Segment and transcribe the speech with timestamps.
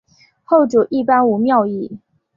[0.43, 1.99] 后主一般无庙谥。